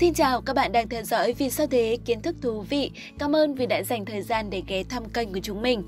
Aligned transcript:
Xin 0.00 0.14
chào 0.14 0.40
các 0.40 0.56
bạn 0.56 0.72
đang 0.72 0.88
theo 0.88 1.02
dõi 1.02 1.32
Vì 1.32 1.50
sao 1.50 1.66
thế 1.66 1.98
kiến 2.04 2.22
thức 2.22 2.36
thú 2.42 2.60
vị. 2.60 2.90
Cảm 3.18 3.36
ơn 3.36 3.54
vì 3.54 3.66
đã 3.66 3.82
dành 3.82 4.04
thời 4.04 4.22
gian 4.22 4.50
để 4.50 4.62
ghé 4.66 4.84
thăm 4.84 5.08
kênh 5.08 5.32
của 5.32 5.40
chúng 5.42 5.62
mình. 5.62 5.82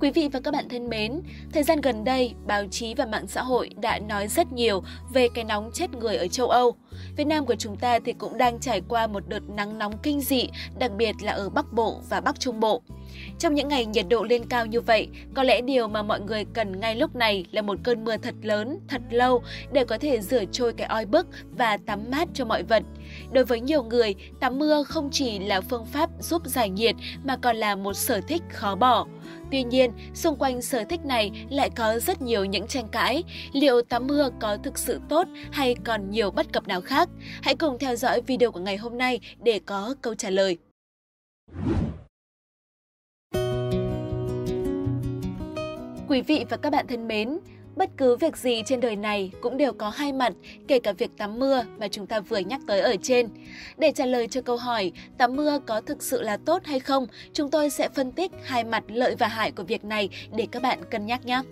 Quý 0.00 0.10
vị 0.10 0.28
và 0.32 0.40
các 0.40 0.50
bạn 0.50 0.68
thân 0.68 0.88
mến, 0.88 1.20
thời 1.52 1.62
gian 1.62 1.80
gần 1.80 2.04
đây, 2.04 2.34
báo 2.46 2.64
chí 2.70 2.94
và 2.94 3.06
mạng 3.06 3.26
xã 3.28 3.42
hội 3.42 3.70
đã 3.80 3.98
nói 3.98 4.28
rất 4.28 4.52
nhiều 4.52 4.82
về 5.12 5.28
cái 5.34 5.44
nóng 5.44 5.70
chết 5.74 5.94
người 5.94 6.16
ở 6.16 6.28
châu 6.28 6.48
Âu. 6.48 6.76
Việt 7.16 7.26
Nam 7.26 7.46
của 7.46 7.54
chúng 7.54 7.76
ta 7.76 7.98
thì 7.98 8.12
cũng 8.12 8.38
đang 8.38 8.60
trải 8.60 8.82
qua 8.88 9.06
một 9.06 9.28
đợt 9.28 9.48
nắng 9.48 9.78
nóng 9.78 9.98
kinh 10.02 10.20
dị, 10.20 10.48
đặc 10.78 10.92
biệt 10.96 11.14
là 11.22 11.32
ở 11.32 11.48
Bắc 11.48 11.72
Bộ 11.72 12.00
và 12.08 12.20
Bắc 12.20 12.40
Trung 12.40 12.60
Bộ. 12.60 12.82
Trong 13.38 13.54
những 13.54 13.68
ngày 13.68 13.86
nhiệt 13.86 14.06
độ 14.10 14.22
lên 14.22 14.44
cao 14.48 14.66
như 14.66 14.80
vậy, 14.80 15.08
có 15.34 15.42
lẽ 15.42 15.60
điều 15.60 15.88
mà 15.88 16.02
mọi 16.02 16.20
người 16.20 16.44
cần 16.44 16.80
ngay 16.80 16.96
lúc 16.96 17.16
này 17.16 17.44
là 17.52 17.62
một 17.62 17.78
cơn 17.84 18.04
mưa 18.04 18.16
thật 18.16 18.34
lớn, 18.42 18.78
thật 18.88 19.02
lâu 19.10 19.42
để 19.72 19.84
có 19.84 19.98
thể 19.98 20.20
rửa 20.20 20.44
trôi 20.52 20.72
cái 20.72 20.86
oi 20.86 21.04
bức 21.06 21.26
và 21.56 21.76
tắm 21.76 22.00
mát 22.10 22.28
cho 22.34 22.44
mọi 22.44 22.62
vật. 22.62 22.82
Đối 23.32 23.44
với 23.44 23.60
nhiều 23.60 23.82
người, 23.82 24.14
tắm 24.40 24.58
mưa 24.58 24.82
không 24.82 25.08
chỉ 25.12 25.38
là 25.38 25.60
phương 25.60 25.86
pháp 25.86 26.10
giúp 26.20 26.42
giải 26.46 26.70
nhiệt 26.70 26.94
mà 27.24 27.36
còn 27.36 27.56
là 27.56 27.76
một 27.76 27.94
sở 27.94 28.20
thích 28.28 28.42
khó 28.50 28.74
bỏ. 28.74 29.06
Tuy 29.50 29.62
nhiên, 29.62 29.92
xung 30.14 30.36
quanh 30.36 30.62
sở 30.62 30.84
thích 30.84 31.04
này 31.04 31.30
lại 31.50 31.70
có 31.70 31.98
rất 31.98 32.22
nhiều 32.22 32.44
những 32.44 32.66
tranh 32.66 32.88
cãi. 32.88 33.24
Liệu 33.52 33.82
tắm 33.82 34.06
mưa 34.06 34.30
có 34.40 34.56
thực 34.56 34.78
sự 34.78 35.00
tốt 35.08 35.28
hay 35.50 35.74
còn 35.84 36.10
nhiều 36.10 36.30
bất 36.30 36.52
cập 36.52 36.68
nào 36.68 36.80
khác? 36.80 37.08
Hãy 37.42 37.56
cùng 37.56 37.78
theo 37.78 37.96
dõi 37.96 38.20
video 38.26 38.50
của 38.50 38.60
ngày 38.60 38.76
hôm 38.76 38.98
nay 38.98 39.20
để 39.42 39.60
có 39.66 39.94
câu 40.02 40.14
trả 40.14 40.30
lời. 40.30 40.58
Quý 46.08 46.22
vị 46.22 46.44
và 46.50 46.56
các 46.56 46.70
bạn 46.70 46.86
thân 46.86 47.08
mến, 47.08 47.38
bất 47.76 47.90
cứ 47.96 48.16
việc 48.16 48.36
gì 48.36 48.62
trên 48.66 48.80
đời 48.80 48.96
này 48.96 49.32
cũng 49.40 49.56
đều 49.56 49.72
có 49.72 49.90
hai 49.90 50.12
mặt, 50.12 50.32
kể 50.68 50.78
cả 50.78 50.92
việc 50.92 51.10
tắm 51.16 51.38
mưa 51.38 51.64
mà 51.78 51.88
chúng 51.88 52.06
ta 52.06 52.20
vừa 52.20 52.38
nhắc 52.38 52.60
tới 52.66 52.80
ở 52.80 52.96
trên. 53.02 53.28
Để 53.78 53.92
trả 53.92 54.06
lời 54.06 54.28
cho 54.28 54.40
câu 54.42 54.56
hỏi 54.56 54.92
tắm 55.18 55.36
mưa 55.36 55.58
có 55.66 55.80
thực 55.80 56.02
sự 56.02 56.22
là 56.22 56.36
tốt 56.36 56.64
hay 56.64 56.80
không, 56.80 57.06
chúng 57.32 57.50
tôi 57.50 57.70
sẽ 57.70 57.88
phân 57.88 58.12
tích 58.12 58.32
hai 58.42 58.64
mặt 58.64 58.84
lợi 58.88 59.14
và 59.18 59.28
hại 59.28 59.50
của 59.50 59.62
việc 59.62 59.84
này 59.84 60.08
để 60.36 60.46
các 60.50 60.62
bạn 60.62 60.78
cân 60.90 61.06
nhắc 61.06 61.26
nhé. 61.26 61.42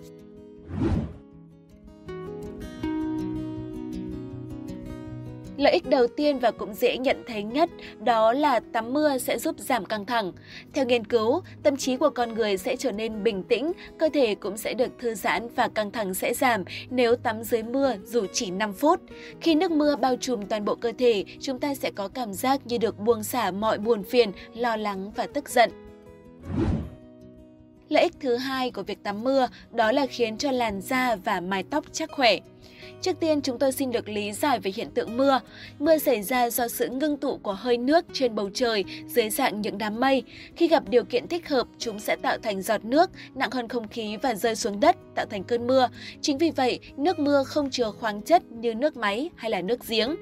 Lợi 5.57 5.73
ích 5.73 5.89
đầu 5.89 6.07
tiên 6.07 6.39
và 6.39 6.51
cũng 6.51 6.73
dễ 6.73 6.97
nhận 6.97 7.23
thấy 7.27 7.43
nhất 7.43 7.69
đó 7.99 8.33
là 8.33 8.59
tắm 8.59 8.93
mưa 8.93 9.17
sẽ 9.17 9.39
giúp 9.39 9.55
giảm 9.59 9.85
căng 9.85 10.05
thẳng. 10.05 10.31
Theo 10.73 10.85
nghiên 10.85 11.05
cứu, 11.05 11.41
tâm 11.63 11.77
trí 11.77 11.97
của 11.97 12.09
con 12.09 12.33
người 12.33 12.57
sẽ 12.57 12.75
trở 12.75 12.91
nên 12.91 13.23
bình 13.23 13.43
tĩnh, 13.43 13.71
cơ 13.97 14.09
thể 14.13 14.35
cũng 14.35 14.57
sẽ 14.57 14.73
được 14.73 14.91
thư 14.99 15.15
giãn 15.15 15.47
và 15.55 15.67
căng 15.67 15.91
thẳng 15.91 16.13
sẽ 16.13 16.33
giảm 16.33 16.63
nếu 16.89 17.15
tắm 17.15 17.43
dưới 17.43 17.63
mưa 17.63 17.93
dù 18.03 18.25
chỉ 18.33 18.51
5 18.51 18.73
phút. 18.73 19.01
Khi 19.41 19.55
nước 19.55 19.71
mưa 19.71 19.95
bao 19.95 20.15
trùm 20.15 20.45
toàn 20.45 20.65
bộ 20.65 20.75
cơ 20.75 20.91
thể, 20.97 21.23
chúng 21.41 21.59
ta 21.59 21.75
sẽ 21.75 21.91
có 21.95 22.07
cảm 22.07 22.33
giác 22.33 22.61
như 22.65 22.77
được 22.77 22.99
buông 22.99 23.23
xả 23.23 23.51
mọi 23.51 23.77
buồn 23.77 24.03
phiền, 24.03 24.31
lo 24.55 24.75
lắng 24.77 25.11
và 25.15 25.27
tức 25.33 25.49
giận. 25.49 25.71
Lợi 27.89 28.03
ích 28.03 28.13
thứ 28.19 28.35
hai 28.35 28.71
của 28.71 28.83
việc 28.83 29.03
tắm 29.03 29.23
mưa 29.23 29.47
đó 29.71 29.91
là 29.91 30.05
khiến 30.05 30.37
cho 30.37 30.51
làn 30.51 30.81
da 30.81 31.15
và 31.15 31.39
mái 31.39 31.63
tóc 31.63 31.85
chắc 31.91 32.11
khỏe. 32.11 32.39
Trước 33.01 33.19
tiên 33.19 33.41
chúng 33.41 33.59
tôi 33.59 33.71
xin 33.71 33.91
được 33.91 34.09
lý 34.09 34.31
giải 34.31 34.59
về 34.59 34.71
hiện 34.75 34.91
tượng 34.91 35.17
mưa. 35.17 35.39
Mưa 35.79 35.97
xảy 35.97 36.23
ra 36.23 36.49
do 36.49 36.67
sự 36.67 36.89
ngưng 36.89 37.17
tụ 37.17 37.37
của 37.37 37.53
hơi 37.53 37.77
nước 37.77 38.05
trên 38.13 38.35
bầu 38.35 38.49
trời 38.53 38.85
dưới 39.07 39.29
dạng 39.29 39.61
những 39.61 39.77
đám 39.77 39.99
mây. 39.99 40.23
Khi 40.55 40.67
gặp 40.67 40.83
điều 40.89 41.03
kiện 41.03 41.27
thích 41.27 41.49
hợp, 41.49 41.67
chúng 41.77 41.99
sẽ 41.99 42.15
tạo 42.15 42.37
thành 42.43 42.61
giọt 42.61 42.85
nước 42.85 43.09
nặng 43.35 43.51
hơn 43.51 43.67
không 43.67 43.87
khí 43.87 44.17
và 44.21 44.35
rơi 44.35 44.55
xuống 44.55 44.79
đất, 44.79 44.95
tạo 45.15 45.25
thành 45.25 45.43
cơn 45.43 45.67
mưa. 45.67 45.89
Chính 46.21 46.37
vì 46.37 46.51
vậy, 46.51 46.79
nước 46.97 47.19
mưa 47.19 47.43
không 47.43 47.69
chứa 47.69 47.91
khoáng 47.91 48.21
chất 48.21 48.43
như 48.51 48.75
nước 48.75 48.97
máy 48.97 49.29
hay 49.35 49.51
là 49.51 49.61
nước 49.61 49.87
giếng. 49.87 50.15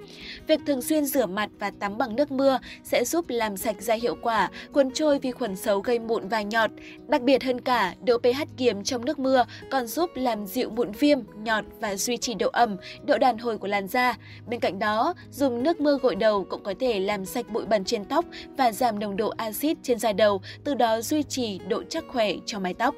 Việc 0.47 0.59
thường 0.67 0.81
xuyên 0.81 1.05
rửa 1.05 1.25
mặt 1.25 1.49
và 1.59 1.71
tắm 1.79 1.97
bằng 1.97 2.15
nước 2.15 2.31
mưa 2.31 2.59
sẽ 2.83 3.05
giúp 3.05 3.25
làm 3.29 3.57
sạch 3.57 3.75
da 3.79 3.93
hiệu 3.93 4.15
quả, 4.21 4.49
cuốn 4.71 4.91
trôi 4.91 5.19
vi 5.19 5.31
khuẩn 5.31 5.55
xấu 5.55 5.79
gây 5.79 5.99
mụn 5.99 6.27
và 6.27 6.41
nhọt. 6.41 6.71
Đặc 7.07 7.21
biệt 7.21 7.43
hơn 7.43 7.61
cả, 7.61 7.95
độ 8.05 8.17
pH 8.17 8.57
kiềm 8.57 8.83
trong 8.83 9.05
nước 9.05 9.19
mưa 9.19 9.45
còn 9.71 9.87
giúp 9.87 10.09
làm 10.15 10.45
dịu 10.45 10.69
mụn 10.69 10.91
viêm, 10.91 11.19
nhọt 11.43 11.65
và 11.79 11.95
duy 11.95 12.17
trì 12.17 12.33
độ 12.33 12.49
ẩm, 12.49 12.72
độ 13.05 13.17
đàn 13.17 13.37
hồi 13.37 13.57
của 13.57 13.67
làn 13.67 13.87
da. 13.87 14.17
Bên 14.47 14.59
cạnh 14.59 14.79
đó, 14.79 15.13
dùng 15.31 15.63
nước 15.63 15.81
mưa 15.81 15.97
gội 15.97 16.15
đầu 16.15 16.43
cũng 16.49 16.63
có 16.63 16.73
thể 16.79 16.99
làm 16.99 17.25
sạch 17.25 17.45
bụi 17.49 17.65
bẩn 17.65 17.83
trên 17.85 18.05
tóc 18.05 18.25
và 18.57 18.71
giảm 18.71 18.99
nồng 18.99 19.17
độ 19.17 19.29
axit 19.37 19.77
trên 19.83 19.99
da 19.99 20.13
đầu, 20.13 20.41
từ 20.63 20.73
đó 20.73 21.01
duy 21.01 21.23
trì 21.23 21.59
độ 21.67 21.83
chắc 21.89 22.03
khỏe 22.07 22.33
cho 22.45 22.59
mái 22.59 22.73
tóc. 22.73 22.95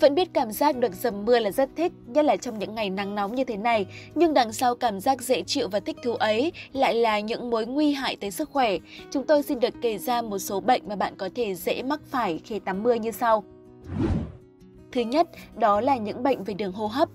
Vẫn 0.00 0.14
biết 0.14 0.28
cảm 0.32 0.52
giác 0.52 0.76
được 0.76 0.94
dầm 0.94 1.24
mưa 1.24 1.38
là 1.38 1.50
rất 1.50 1.70
thích, 1.76 1.92
nhất 2.06 2.24
là 2.24 2.36
trong 2.36 2.58
những 2.58 2.74
ngày 2.74 2.90
nắng 2.90 3.14
nóng 3.14 3.34
như 3.34 3.44
thế 3.44 3.56
này, 3.56 3.86
nhưng 4.14 4.34
đằng 4.34 4.52
sau 4.52 4.74
cảm 4.74 5.00
giác 5.00 5.22
dễ 5.22 5.42
chịu 5.42 5.68
và 5.68 5.80
thích 5.80 5.96
thú 6.02 6.14
ấy 6.14 6.52
lại 6.72 6.94
là 6.94 7.20
những 7.20 7.50
mối 7.50 7.66
nguy 7.66 7.92
hại 7.92 8.16
tới 8.16 8.30
sức 8.30 8.50
khỏe. 8.50 8.76
Chúng 9.10 9.24
tôi 9.24 9.42
xin 9.42 9.60
được 9.60 9.74
kể 9.80 9.98
ra 9.98 10.22
một 10.22 10.38
số 10.38 10.60
bệnh 10.60 10.82
mà 10.88 10.96
bạn 10.96 11.14
có 11.16 11.28
thể 11.34 11.54
dễ 11.54 11.82
mắc 11.82 12.00
phải 12.10 12.40
khi 12.44 12.58
tắm 12.58 12.82
mưa 12.82 12.94
như 12.94 13.10
sau. 13.10 13.44
Thứ 14.96 15.02
nhất, 15.02 15.28
đó 15.56 15.80
là 15.80 15.96
những 15.96 16.22
bệnh 16.22 16.44
về 16.44 16.54
đường 16.54 16.72
hô 16.72 16.86
hấp. 16.86 17.08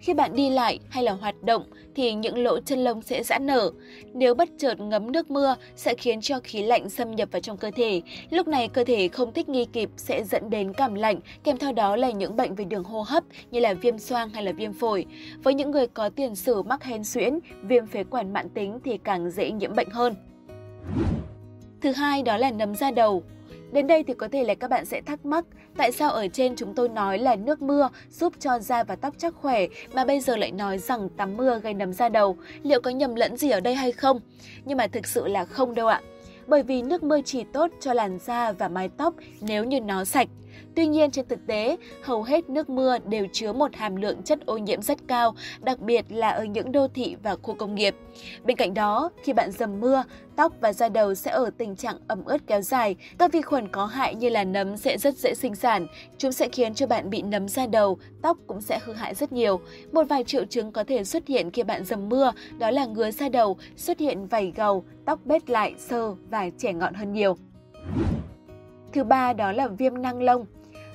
Khi 0.00 0.14
bạn 0.14 0.34
đi 0.34 0.50
lại 0.50 0.78
hay 0.88 1.04
là 1.04 1.12
hoạt 1.12 1.42
động 1.42 1.64
thì 1.94 2.12
những 2.12 2.38
lỗ 2.38 2.60
chân 2.60 2.84
lông 2.84 3.02
sẽ 3.02 3.22
giãn 3.22 3.46
nở. 3.46 3.70
Nếu 4.14 4.34
bất 4.34 4.48
chợt 4.58 4.80
ngấm 4.80 5.12
nước 5.12 5.30
mưa 5.30 5.56
sẽ 5.76 5.94
khiến 5.94 6.20
cho 6.20 6.40
khí 6.44 6.62
lạnh 6.62 6.90
xâm 6.90 7.10
nhập 7.10 7.28
vào 7.32 7.40
trong 7.40 7.56
cơ 7.56 7.70
thể. 7.70 8.02
Lúc 8.30 8.48
này 8.48 8.68
cơ 8.68 8.84
thể 8.84 9.08
không 9.08 9.32
thích 9.32 9.48
nghi 9.48 9.64
kịp 9.64 9.90
sẽ 9.96 10.24
dẫn 10.24 10.50
đến 10.50 10.72
cảm 10.72 10.94
lạnh, 10.94 11.20
kèm 11.44 11.56
theo 11.56 11.72
đó 11.72 11.96
là 11.96 12.10
những 12.10 12.36
bệnh 12.36 12.54
về 12.54 12.64
đường 12.64 12.84
hô 12.84 13.02
hấp 13.02 13.24
như 13.50 13.60
là 13.60 13.74
viêm 13.74 13.98
xoang 13.98 14.28
hay 14.28 14.44
là 14.44 14.52
viêm 14.52 14.72
phổi. 14.72 15.06
Với 15.42 15.54
những 15.54 15.70
người 15.70 15.86
có 15.86 16.08
tiền 16.08 16.34
sử 16.34 16.62
mắc 16.62 16.84
hen 16.84 17.04
suyễn, 17.04 17.38
viêm 17.62 17.86
phế 17.86 18.04
quản 18.04 18.32
mãn 18.32 18.48
tính 18.48 18.78
thì 18.84 18.98
càng 19.04 19.30
dễ 19.30 19.50
nhiễm 19.50 19.74
bệnh 19.74 19.90
hơn. 19.90 20.14
Thứ 21.80 21.92
hai 21.92 22.22
đó 22.22 22.36
là 22.36 22.50
nấm 22.50 22.74
da 22.74 22.90
đầu. 22.90 23.22
Đến 23.72 23.86
đây 23.86 24.02
thì 24.02 24.14
có 24.14 24.28
thể 24.28 24.44
là 24.44 24.54
các 24.54 24.70
bạn 24.70 24.84
sẽ 24.84 25.00
thắc 25.00 25.26
mắc 25.26 25.44
tại 25.76 25.92
sao 25.92 26.10
ở 26.10 26.28
trên 26.28 26.56
chúng 26.56 26.74
tôi 26.74 26.88
nói 26.88 27.18
là 27.18 27.36
nước 27.36 27.62
mưa 27.62 27.88
giúp 28.10 28.32
cho 28.40 28.58
da 28.58 28.84
và 28.84 28.96
tóc 28.96 29.14
chắc 29.18 29.34
khỏe, 29.34 29.66
mà 29.92 30.04
bây 30.04 30.20
giờ 30.20 30.36
lại 30.36 30.52
nói 30.52 30.78
rằng 30.78 31.08
tắm 31.08 31.36
mưa 31.36 31.60
gây 31.62 31.74
nấm 31.74 31.92
da 31.92 32.08
đầu. 32.08 32.36
Liệu 32.62 32.80
có 32.80 32.90
nhầm 32.90 33.14
lẫn 33.14 33.36
gì 33.36 33.50
ở 33.50 33.60
đây 33.60 33.74
hay 33.74 33.92
không? 33.92 34.20
Nhưng 34.64 34.78
mà 34.78 34.86
thực 34.86 35.06
sự 35.06 35.28
là 35.28 35.44
không 35.44 35.74
đâu 35.74 35.86
ạ. 35.86 36.00
Bởi 36.46 36.62
vì 36.62 36.82
nước 36.82 37.02
mưa 37.02 37.20
chỉ 37.24 37.44
tốt 37.52 37.70
cho 37.80 37.92
làn 37.92 38.18
da 38.18 38.52
và 38.52 38.68
mái 38.68 38.88
tóc 38.96 39.14
nếu 39.40 39.64
như 39.64 39.80
nó 39.80 40.04
sạch. 40.04 40.28
Tuy 40.74 40.86
nhiên 40.86 41.10
trên 41.10 41.28
thực 41.28 41.46
tế, 41.46 41.76
hầu 42.02 42.22
hết 42.22 42.50
nước 42.50 42.70
mưa 42.70 42.98
đều 42.98 43.26
chứa 43.32 43.52
một 43.52 43.74
hàm 43.74 43.96
lượng 43.96 44.22
chất 44.22 44.46
ô 44.46 44.58
nhiễm 44.58 44.82
rất 44.82 44.98
cao, 45.08 45.34
đặc 45.60 45.78
biệt 45.80 46.04
là 46.08 46.30
ở 46.30 46.44
những 46.44 46.72
đô 46.72 46.88
thị 46.88 47.16
và 47.22 47.36
khu 47.42 47.54
công 47.54 47.74
nghiệp. 47.74 47.94
Bên 48.44 48.56
cạnh 48.56 48.74
đó, 48.74 49.10
khi 49.22 49.32
bạn 49.32 49.50
dầm 49.52 49.80
mưa, 49.80 50.04
tóc 50.36 50.52
và 50.60 50.72
da 50.72 50.88
đầu 50.88 51.14
sẽ 51.14 51.30
ở 51.30 51.50
tình 51.58 51.76
trạng 51.76 51.96
ẩm 52.08 52.24
ướt 52.24 52.46
kéo 52.46 52.60
dài. 52.60 52.96
Các 53.18 53.32
vi 53.32 53.42
khuẩn 53.42 53.68
có 53.68 53.86
hại 53.86 54.14
như 54.14 54.28
là 54.28 54.44
nấm 54.44 54.76
sẽ 54.76 54.98
rất 54.98 55.16
dễ 55.18 55.34
sinh 55.34 55.54
sản. 55.54 55.86
Chúng 56.18 56.32
sẽ 56.32 56.48
khiến 56.48 56.74
cho 56.74 56.86
bạn 56.86 57.10
bị 57.10 57.22
nấm 57.22 57.48
da 57.48 57.66
đầu, 57.66 57.98
tóc 58.22 58.36
cũng 58.46 58.60
sẽ 58.60 58.78
hư 58.84 58.92
hại 58.92 59.14
rất 59.14 59.32
nhiều. 59.32 59.60
Một 59.92 60.04
vài 60.08 60.24
triệu 60.24 60.44
chứng 60.44 60.72
có 60.72 60.84
thể 60.84 61.04
xuất 61.04 61.26
hiện 61.26 61.50
khi 61.50 61.62
bạn 61.62 61.84
dầm 61.84 62.08
mưa, 62.08 62.32
đó 62.58 62.70
là 62.70 62.86
ngứa 62.86 63.10
da 63.10 63.28
đầu, 63.28 63.56
xuất 63.76 63.98
hiện 63.98 64.26
vảy 64.26 64.52
gầu, 64.56 64.84
tóc 65.04 65.20
bết 65.24 65.50
lại, 65.50 65.74
sơ 65.78 66.14
và 66.30 66.50
trẻ 66.58 66.72
ngọn 66.72 66.94
hơn 66.94 67.12
nhiều. 67.12 67.36
Thứ 68.92 69.04
ba 69.04 69.32
đó 69.32 69.52
là 69.52 69.68
viêm 69.68 70.02
năng 70.02 70.22
lông. 70.22 70.46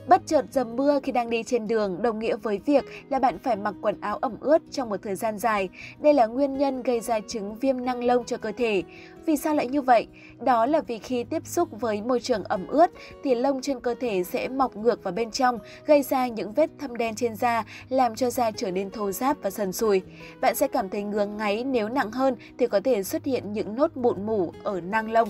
Bất 0.07 0.21
chợt 0.25 0.45
dầm 0.51 0.75
mưa 0.75 0.99
khi 1.03 1.11
đang 1.11 1.29
đi 1.29 1.43
trên 1.43 1.67
đường 1.67 2.01
đồng 2.01 2.19
nghĩa 2.19 2.35
với 2.35 2.59
việc 2.65 2.85
là 3.09 3.19
bạn 3.19 3.39
phải 3.39 3.55
mặc 3.55 3.75
quần 3.81 4.01
áo 4.01 4.17
ẩm 4.17 4.35
ướt 4.39 4.61
trong 4.71 4.89
một 4.89 5.01
thời 5.03 5.15
gian 5.15 5.37
dài. 5.37 5.69
Đây 5.99 6.13
là 6.13 6.25
nguyên 6.25 6.57
nhân 6.57 6.83
gây 6.83 6.99
ra 6.99 7.19
chứng 7.19 7.55
viêm 7.55 7.85
năng 7.85 8.03
lông 8.03 8.25
cho 8.25 8.37
cơ 8.37 8.51
thể. 8.57 8.83
Vì 9.25 9.37
sao 9.37 9.55
lại 9.55 9.67
như 9.67 9.81
vậy? 9.81 10.07
Đó 10.39 10.65
là 10.65 10.81
vì 10.81 10.99
khi 10.99 11.23
tiếp 11.23 11.47
xúc 11.47 11.69
với 11.81 12.01
môi 12.01 12.19
trường 12.19 12.43
ẩm 12.43 12.67
ướt 12.67 12.91
thì 13.23 13.35
lông 13.35 13.61
trên 13.61 13.79
cơ 13.79 13.95
thể 13.99 14.23
sẽ 14.23 14.47
mọc 14.47 14.77
ngược 14.77 15.03
vào 15.03 15.13
bên 15.13 15.31
trong, 15.31 15.59
gây 15.85 16.03
ra 16.03 16.27
những 16.27 16.53
vết 16.53 16.69
thâm 16.79 16.97
đen 16.97 17.15
trên 17.15 17.35
da, 17.35 17.63
làm 17.89 18.15
cho 18.15 18.29
da 18.29 18.51
trở 18.51 18.71
nên 18.71 18.91
thô 18.91 19.11
ráp 19.11 19.37
và 19.41 19.49
sần 19.49 19.73
sùi. 19.73 20.01
Bạn 20.41 20.55
sẽ 20.55 20.67
cảm 20.67 20.89
thấy 20.89 21.03
ngứa 21.03 21.25
ngáy 21.25 21.63
nếu 21.63 21.89
nặng 21.89 22.11
hơn 22.11 22.35
thì 22.57 22.67
có 22.67 22.79
thể 22.83 23.03
xuất 23.03 23.25
hiện 23.25 23.53
những 23.53 23.75
nốt 23.75 23.97
mụn 23.97 24.25
mủ 24.25 24.53
ở 24.63 24.81
nang 24.81 25.11
lông. 25.11 25.29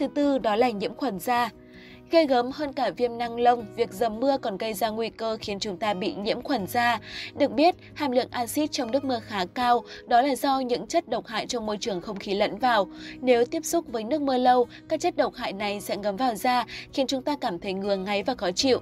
Thứ 0.00 0.06
tư 0.06 0.38
đó 0.38 0.56
là 0.56 0.70
nhiễm 0.70 0.94
khuẩn 0.94 1.18
da. 1.18 1.50
Gây 2.10 2.26
gớm 2.26 2.50
hơn 2.50 2.72
cả 2.72 2.90
viêm 2.96 3.18
năng 3.18 3.40
lông, 3.40 3.66
việc 3.76 3.92
dầm 3.92 4.20
mưa 4.20 4.36
còn 4.42 4.58
gây 4.58 4.74
ra 4.74 4.88
nguy 4.88 5.10
cơ 5.10 5.36
khiến 5.40 5.58
chúng 5.58 5.76
ta 5.76 5.94
bị 5.94 6.14
nhiễm 6.14 6.42
khuẩn 6.42 6.66
da. 6.66 7.00
Được 7.38 7.52
biết, 7.52 7.74
hàm 7.94 8.10
lượng 8.10 8.28
axit 8.30 8.72
trong 8.72 8.90
nước 8.90 9.04
mưa 9.04 9.20
khá 9.22 9.44
cao, 9.54 9.84
đó 10.06 10.22
là 10.22 10.34
do 10.34 10.60
những 10.60 10.86
chất 10.86 11.08
độc 11.08 11.26
hại 11.26 11.46
trong 11.46 11.66
môi 11.66 11.76
trường 11.76 12.00
không 12.00 12.18
khí 12.18 12.34
lẫn 12.34 12.58
vào. 12.58 12.88
Nếu 13.20 13.44
tiếp 13.44 13.64
xúc 13.64 13.84
với 13.88 14.04
nước 14.04 14.22
mưa 14.22 14.38
lâu, 14.38 14.66
các 14.88 15.00
chất 15.00 15.16
độc 15.16 15.34
hại 15.34 15.52
này 15.52 15.80
sẽ 15.80 15.96
ngấm 15.96 16.16
vào 16.16 16.34
da, 16.34 16.64
khiến 16.92 17.06
chúng 17.06 17.22
ta 17.22 17.36
cảm 17.40 17.58
thấy 17.58 17.72
ngứa 17.72 17.96
ngáy 17.96 18.22
và 18.22 18.34
khó 18.34 18.50
chịu. 18.50 18.80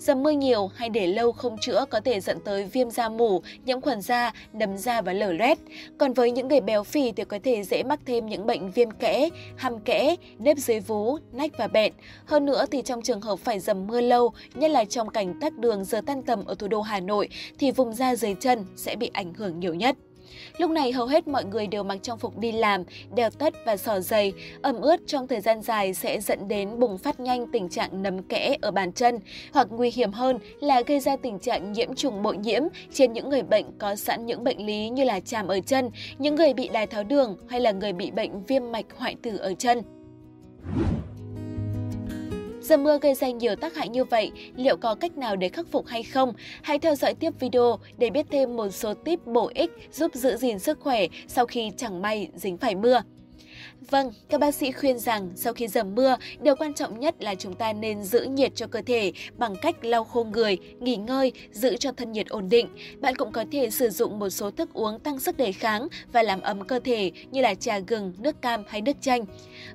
Dầm 0.00 0.22
mưa 0.22 0.30
nhiều 0.30 0.70
hay 0.74 0.88
để 0.88 1.06
lâu 1.06 1.32
không 1.32 1.56
chữa 1.60 1.84
có 1.90 2.00
thể 2.00 2.20
dẫn 2.20 2.38
tới 2.44 2.64
viêm 2.64 2.90
da 2.90 3.08
mủ, 3.08 3.42
nhiễm 3.64 3.80
khuẩn 3.80 4.00
da, 4.00 4.32
đấm 4.52 4.76
da 4.78 5.00
và 5.00 5.12
lở 5.12 5.32
loét. 5.32 5.58
Còn 5.98 6.12
với 6.12 6.30
những 6.30 6.48
người 6.48 6.60
béo 6.60 6.84
phì 6.84 7.12
thì 7.12 7.24
có 7.24 7.38
thể 7.44 7.62
dễ 7.62 7.82
mắc 7.82 8.00
thêm 8.06 8.26
những 8.26 8.46
bệnh 8.46 8.70
viêm 8.70 8.90
kẽ, 8.90 9.28
hăm 9.56 9.80
kẽ, 9.80 10.16
nếp 10.38 10.58
dưới 10.58 10.80
vú, 10.80 11.18
nách 11.32 11.50
và 11.58 11.68
bẹn. 11.68 11.92
Hơn 12.24 12.46
nữa 12.46 12.64
thì 12.70 12.82
trong 12.82 13.02
trường 13.02 13.20
hợp 13.20 13.38
phải 13.38 13.58
dầm 13.58 13.86
mưa 13.86 14.00
lâu, 14.00 14.32
nhất 14.54 14.70
là 14.70 14.84
trong 14.84 15.08
cảnh 15.08 15.40
tắc 15.40 15.58
đường 15.58 15.84
giờ 15.84 16.00
tan 16.06 16.22
tầm 16.22 16.44
ở 16.44 16.54
thủ 16.54 16.68
đô 16.68 16.80
Hà 16.80 17.00
Nội, 17.00 17.28
thì 17.58 17.70
vùng 17.70 17.94
da 17.94 18.16
dưới 18.16 18.34
chân 18.40 18.64
sẽ 18.76 18.96
bị 18.96 19.10
ảnh 19.12 19.34
hưởng 19.34 19.60
nhiều 19.60 19.74
nhất. 19.74 19.96
Lúc 20.58 20.70
này 20.70 20.92
hầu 20.92 21.06
hết 21.06 21.28
mọi 21.28 21.44
người 21.44 21.66
đều 21.66 21.82
mặc 21.82 21.98
trang 22.02 22.18
phục 22.18 22.38
đi 22.38 22.52
làm, 22.52 22.84
đeo 23.14 23.30
tất 23.30 23.54
và 23.66 23.76
sò 23.76 24.00
giày. 24.00 24.32
Ẩm 24.62 24.80
ướt 24.80 25.00
trong 25.06 25.26
thời 25.26 25.40
gian 25.40 25.62
dài 25.62 25.94
sẽ 25.94 26.20
dẫn 26.20 26.48
đến 26.48 26.78
bùng 26.78 26.98
phát 26.98 27.20
nhanh 27.20 27.46
tình 27.52 27.68
trạng 27.68 28.02
nấm 28.02 28.22
kẽ 28.22 28.56
ở 28.62 28.70
bàn 28.70 28.92
chân, 28.92 29.18
hoặc 29.52 29.66
nguy 29.70 29.90
hiểm 29.94 30.12
hơn 30.12 30.38
là 30.60 30.82
gây 30.86 31.00
ra 31.00 31.16
tình 31.16 31.38
trạng 31.38 31.72
nhiễm 31.72 31.94
trùng 31.94 32.22
bội 32.22 32.36
nhiễm 32.36 32.62
trên 32.92 33.12
những 33.12 33.28
người 33.28 33.42
bệnh 33.42 33.66
có 33.78 33.96
sẵn 33.96 34.26
những 34.26 34.44
bệnh 34.44 34.66
lý 34.66 34.88
như 34.88 35.04
là 35.04 35.20
chàm 35.20 35.48
ở 35.48 35.60
chân, 35.66 35.90
những 36.18 36.34
người 36.34 36.54
bị 36.54 36.68
đái 36.68 36.86
tháo 36.86 37.04
đường 37.04 37.36
hay 37.48 37.60
là 37.60 37.72
người 37.72 37.92
bị 37.92 38.10
bệnh 38.10 38.44
viêm 38.44 38.72
mạch 38.72 38.86
hoại 38.96 39.16
tử 39.22 39.36
ở 39.36 39.54
chân. 39.54 39.82
Dầm 42.60 42.84
mưa 42.84 42.98
gây 43.02 43.14
ra 43.14 43.30
nhiều 43.30 43.56
tác 43.56 43.74
hại 43.74 43.88
như 43.88 44.04
vậy, 44.04 44.30
liệu 44.56 44.76
có 44.76 44.94
cách 44.94 45.18
nào 45.18 45.36
để 45.36 45.48
khắc 45.48 45.66
phục 45.70 45.86
hay 45.86 46.02
không? 46.02 46.32
Hãy 46.62 46.78
theo 46.78 46.94
dõi 46.94 47.14
tiếp 47.14 47.32
video 47.40 47.78
để 47.98 48.10
biết 48.10 48.26
thêm 48.30 48.56
một 48.56 48.68
số 48.68 48.94
tip 48.94 49.26
bổ 49.26 49.50
ích 49.54 49.70
giúp 49.92 50.14
giữ 50.14 50.36
gìn 50.36 50.58
sức 50.58 50.80
khỏe 50.80 51.06
sau 51.28 51.46
khi 51.46 51.70
chẳng 51.76 52.02
may 52.02 52.28
dính 52.34 52.56
phải 52.56 52.74
mưa. 52.74 53.02
Vâng, 53.88 54.12
các 54.28 54.40
bác 54.40 54.54
sĩ 54.54 54.72
khuyên 54.72 54.98
rằng 54.98 55.30
sau 55.36 55.52
khi 55.52 55.68
dầm 55.68 55.94
mưa, 55.94 56.16
điều 56.42 56.56
quan 56.56 56.74
trọng 56.74 57.00
nhất 57.00 57.14
là 57.18 57.34
chúng 57.34 57.54
ta 57.54 57.72
nên 57.72 58.02
giữ 58.02 58.20
nhiệt 58.22 58.52
cho 58.54 58.66
cơ 58.66 58.82
thể 58.86 59.12
bằng 59.36 59.54
cách 59.62 59.84
lau 59.84 60.04
khô 60.04 60.24
người, 60.24 60.58
nghỉ 60.80 60.96
ngơi, 60.96 61.32
giữ 61.52 61.76
cho 61.76 61.92
thân 61.92 62.12
nhiệt 62.12 62.26
ổn 62.28 62.48
định. 62.48 62.68
Bạn 63.00 63.16
cũng 63.16 63.32
có 63.32 63.44
thể 63.52 63.70
sử 63.70 63.90
dụng 63.90 64.18
một 64.18 64.30
số 64.30 64.50
thức 64.50 64.72
uống 64.72 64.98
tăng 64.98 65.18
sức 65.18 65.36
đề 65.36 65.52
kháng 65.52 65.88
và 66.12 66.22
làm 66.22 66.40
ấm 66.40 66.64
cơ 66.64 66.80
thể 66.84 67.10
như 67.30 67.40
là 67.40 67.54
trà 67.54 67.78
gừng, 67.78 68.12
nước 68.18 68.42
cam 68.42 68.64
hay 68.68 68.80
nước 68.80 68.96
chanh. 69.00 69.24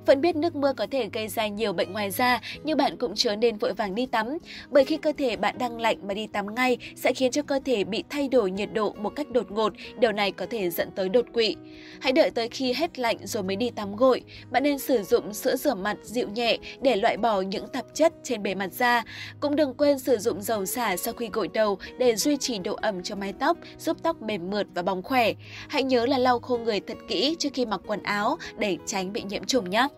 Vẫn 0.06 0.20
biết 0.20 0.36
nước 0.36 0.56
mưa 0.56 0.72
có 0.72 0.86
thể 0.90 1.08
gây 1.12 1.28
ra 1.28 1.46
nhiều 1.46 1.72
bệnh 1.72 1.92
ngoài 1.92 2.10
da, 2.10 2.40
nhưng 2.64 2.78
bạn 2.78 2.96
cũng 2.96 3.14
chớ 3.14 3.36
nên 3.36 3.56
vội 3.56 3.72
vàng 3.72 3.94
đi 3.94 4.06
tắm, 4.06 4.38
bởi 4.70 4.84
khi 4.84 4.96
cơ 4.96 5.12
thể 5.18 5.36
bạn 5.36 5.58
đang 5.58 5.80
lạnh 5.80 5.98
mà 6.08 6.14
đi 6.14 6.26
tắm 6.26 6.54
ngay 6.54 6.78
sẽ 6.96 7.12
khiến 7.12 7.32
cho 7.32 7.42
cơ 7.42 7.60
thể 7.64 7.84
bị 7.84 8.04
thay 8.10 8.28
đổi 8.28 8.50
nhiệt 8.50 8.68
độ 8.72 8.94
một 8.98 9.10
cách 9.10 9.30
đột 9.30 9.50
ngột, 9.50 9.72
điều 9.98 10.12
này 10.12 10.32
có 10.32 10.46
thể 10.50 10.70
dẫn 10.70 10.90
tới 10.90 11.08
đột 11.08 11.26
quỵ. 11.32 11.56
Hãy 12.00 12.12
đợi 12.12 12.30
tới 12.30 12.48
khi 12.48 12.72
hết 12.72 12.98
lạnh 12.98 13.16
rồi 13.22 13.42
mới 13.42 13.56
đi 13.56 13.70
tắm 13.70 13.95
tắm 13.96 14.08
gội. 14.08 14.22
Bạn 14.50 14.62
nên 14.62 14.78
sử 14.78 15.02
dụng 15.02 15.34
sữa 15.34 15.56
rửa 15.56 15.74
mặt 15.74 15.96
dịu 16.02 16.28
nhẹ 16.28 16.58
để 16.80 16.96
loại 16.96 17.16
bỏ 17.16 17.40
những 17.40 17.68
tạp 17.68 17.84
chất 17.94 18.12
trên 18.22 18.42
bề 18.42 18.54
mặt 18.54 18.72
da. 18.72 19.02
Cũng 19.40 19.56
đừng 19.56 19.74
quên 19.74 19.98
sử 19.98 20.18
dụng 20.18 20.42
dầu 20.42 20.66
xả 20.66 20.96
sau 20.96 21.14
khi 21.14 21.28
gội 21.32 21.48
đầu 21.48 21.78
để 21.98 22.16
duy 22.16 22.36
trì 22.36 22.58
độ 22.58 22.74
ẩm 22.74 23.02
cho 23.02 23.16
mái 23.16 23.32
tóc, 23.32 23.56
giúp 23.78 23.96
tóc 24.02 24.22
mềm 24.22 24.50
mượt 24.50 24.66
và 24.74 24.82
bóng 24.82 25.02
khỏe. 25.02 25.32
Hãy 25.68 25.82
nhớ 25.82 26.06
là 26.06 26.18
lau 26.18 26.38
khô 26.38 26.58
người 26.58 26.80
thật 26.80 26.98
kỹ 27.08 27.36
trước 27.38 27.50
khi 27.54 27.66
mặc 27.66 27.80
quần 27.86 28.02
áo 28.02 28.38
để 28.58 28.76
tránh 28.86 29.12
bị 29.12 29.22
nhiễm 29.22 29.44
trùng 29.44 29.70
nhé. 29.70 29.88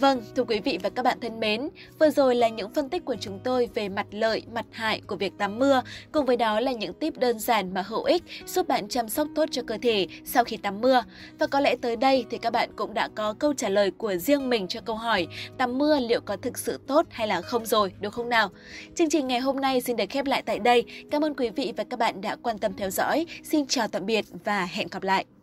Vâng, 0.00 0.22
thưa 0.36 0.44
quý 0.44 0.60
vị 0.60 0.78
và 0.82 0.90
các 0.90 1.02
bạn 1.02 1.20
thân 1.20 1.40
mến, 1.40 1.68
vừa 1.98 2.10
rồi 2.10 2.34
là 2.34 2.48
những 2.48 2.74
phân 2.74 2.88
tích 2.88 3.04
của 3.04 3.16
chúng 3.20 3.38
tôi 3.44 3.68
về 3.74 3.88
mặt 3.88 4.06
lợi, 4.10 4.42
mặt 4.52 4.66
hại 4.70 5.00
của 5.06 5.16
việc 5.16 5.32
tắm 5.38 5.58
mưa, 5.58 5.82
cùng 6.12 6.26
với 6.26 6.36
đó 6.36 6.60
là 6.60 6.72
những 6.72 6.92
tip 6.92 7.18
đơn 7.18 7.38
giản 7.38 7.74
mà 7.74 7.82
hữu 7.82 8.02
ích 8.02 8.22
giúp 8.46 8.68
bạn 8.68 8.88
chăm 8.88 9.08
sóc 9.08 9.28
tốt 9.34 9.48
cho 9.50 9.62
cơ 9.66 9.78
thể 9.82 10.06
sau 10.24 10.44
khi 10.44 10.56
tắm 10.56 10.80
mưa. 10.80 11.02
Và 11.38 11.46
có 11.46 11.60
lẽ 11.60 11.76
tới 11.80 11.96
đây 11.96 12.24
thì 12.30 12.38
các 12.38 12.52
bạn 12.52 12.70
cũng 12.76 12.94
đã 12.94 13.08
có 13.14 13.34
câu 13.38 13.54
trả 13.54 13.68
lời 13.68 13.90
của 13.90 14.16
riêng 14.16 14.50
mình 14.50 14.68
cho 14.68 14.80
câu 14.80 14.96
hỏi 14.96 15.26
tắm 15.58 15.78
mưa 15.78 16.00
liệu 16.00 16.20
có 16.20 16.36
thực 16.36 16.58
sự 16.58 16.80
tốt 16.86 17.06
hay 17.10 17.28
là 17.28 17.42
không 17.42 17.66
rồi, 17.66 17.92
đúng 18.00 18.12
không 18.12 18.28
nào? 18.28 18.48
Chương 18.94 19.10
trình 19.10 19.26
ngày 19.26 19.40
hôm 19.40 19.60
nay 19.60 19.80
xin 19.80 19.96
được 19.96 20.10
khép 20.10 20.26
lại 20.26 20.42
tại 20.46 20.58
đây. 20.58 20.84
Cảm 21.10 21.24
ơn 21.24 21.34
quý 21.34 21.50
vị 21.50 21.72
và 21.76 21.84
các 21.90 21.98
bạn 21.98 22.20
đã 22.20 22.36
quan 22.42 22.58
tâm 22.58 22.72
theo 22.76 22.90
dõi. 22.90 23.26
Xin 23.44 23.66
chào 23.66 23.88
tạm 23.88 24.06
biệt 24.06 24.24
và 24.44 24.68
hẹn 24.72 24.88
gặp 24.90 25.02
lại. 25.02 25.35